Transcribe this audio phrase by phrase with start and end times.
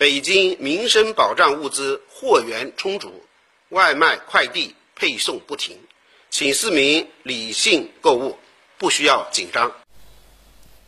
[0.00, 3.12] 北京民生保障物资货源充足，
[3.68, 5.76] 外卖快递配送不停，
[6.30, 8.36] 请市民理性购物，
[8.78, 9.72] 不需要紧张。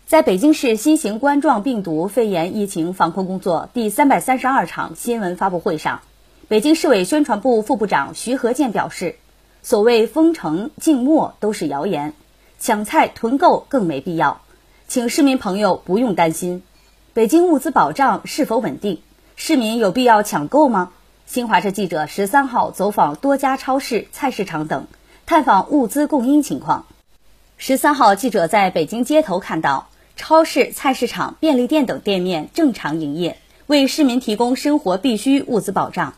[0.07, 6.01] 在北京市新型冠状病毒肺炎疫情防控工作第三百三十二场新闻发布会上，
[6.49, 9.17] 北京市委宣传部副部长徐和建表示，
[9.63, 12.15] 所谓封城静默都是谣言，
[12.59, 14.41] 抢菜囤购更没必要，
[14.89, 16.63] 请市民朋友不用担心。
[17.15, 19.01] 北京物资保障是否稳定？
[19.37, 20.93] 市民有必要抢购吗？
[21.27, 24.87] 新华社记者十三号走访多家超市、菜市场等，
[25.27, 26.87] 探访物资供应情况。
[27.59, 36.15] 十三号，记者在北京街头看到，超市、菜市场、便利店等店面正常营业，为市民提供生活必需物资保障。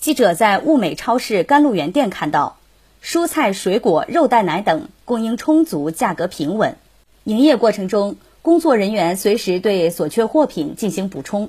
[0.00, 2.56] 记者在物美超市甘露园店看到，
[3.00, 6.76] 蔬菜、水果、肉蛋奶等供应充足，价格平稳。
[7.22, 8.16] 营业过程中，
[8.46, 11.48] 工作人员随时对所缺货品进行补充。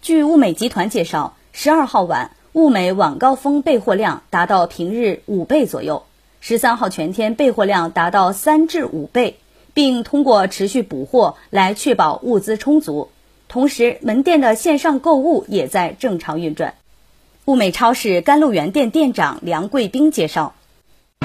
[0.00, 6.04] 据物美集团介绍，十二号晚，物美晚高峰备货量达到平日五倍左右；
[6.40, 9.36] 十三号全天备货量达到三至五倍，
[9.74, 13.10] 并通过持续补货来确保物资充足。
[13.46, 16.72] 同时，门店的线上购物也在正常运转。
[17.44, 20.54] 物美超市甘露园店店长梁贵斌介绍。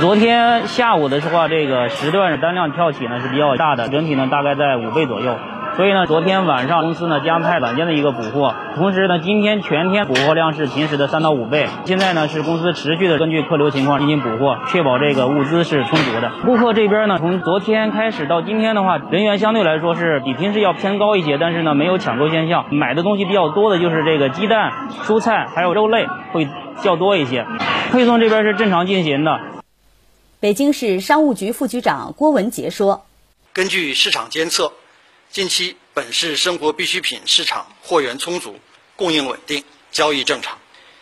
[0.02, 5.38] 昨天下午的时候啊，这个时段单量跳起呢是比较大的，整体呢大概在五倍左右。
[5.78, 11.66] 所以呢，昨天晚上公司呢加派晚间的一个补货，同时呢，今天全天补货量是平时的三到五倍。
[11.86, 16.30] 现在呢是公司持续的根据客流情况进行补货，确保这个物资是充足的。
[16.46, 22.66] 顾客这边呢，从昨天开始到今天的话，人员相对来说是比平时要偏高一些，但是呢没有抢购现象。
[22.70, 24.72] 买的东西比较多的就是这个鸡蛋、
[25.04, 26.48] 蔬菜还有肉类会
[26.82, 27.46] 较多一些。
[27.92, 29.40] 配送这边是正常进行的。
[30.46, 33.08] 北京市商务局副局长郭文杰说
[33.52, 34.72] ：“根据市场监测，
[35.32, 38.60] 近期本市生活必需品市场货源充足，
[38.96, 40.60] 供应稳定，交易正常。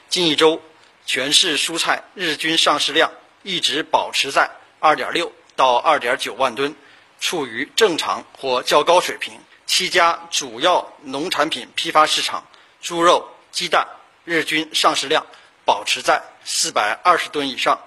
[0.08, 0.62] 近一周，
[1.06, 4.50] 全市蔬菜日均上市量一直保持在
[4.80, 6.74] 2.6到2.9万吨，
[7.20, 9.34] 处于正常或较高水平。
[9.66, 12.48] 七家主要农产品批发市场，
[12.80, 13.86] 猪肉、鸡蛋
[14.24, 15.28] 日均上市量
[15.66, 17.82] 保持在420吨以上，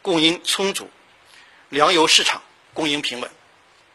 [0.00, 0.88] 供应充足。”
[1.72, 2.42] 粮油市场
[2.74, 3.30] 供应平稳，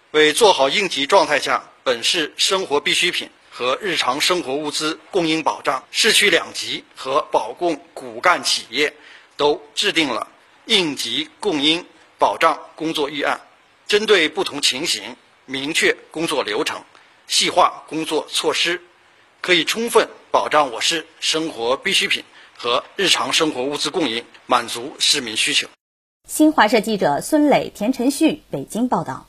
[0.10, 8.92] 为做好应急状态下本市生活必需品和日常生活物资供应保障，市区两级和保供骨干企业
[9.36, 10.28] 都制定了
[10.66, 11.86] 应急供应
[12.18, 13.40] 保障工作预案，
[13.88, 16.84] 针对不同情形明确工作流程，
[17.28, 18.82] 细化工作措施，
[19.40, 22.24] 可以充分保障我市生活必需品
[22.58, 25.68] 和日常生活物资供应，满足市民需求。
[26.28, 29.28] 新华社记者孙磊、田晨旭北京报道。